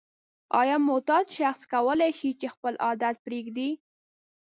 آیا 0.61 0.77
معتاد 0.87 1.25
شخص 1.37 1.61
کولای 1.73 2.11
شي 2.19 2.31
چې 2.39 2.47
خپل 2.55 2.73
عادت 2.85 3.15
پریږدي؟ 3.25 3.69